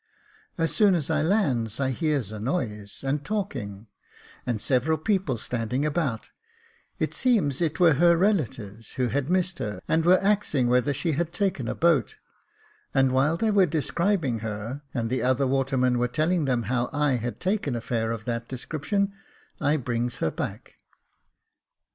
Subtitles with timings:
[0.57, 3.85] As soon as I lands I hears a noise and talking,
[4.47, 6.29] and several people standing about;
[6.97, 11.11] it seems it were her relatives, who had missed her, and were axing whether she
[11.11, 12.15] had taken a boat;
[12.95, 17.17] and while they were describing her, and the other watermen were telling them how I
[17.17, 19.13] had taken a fare of that description,
[19.59, 20.77] I brings her back.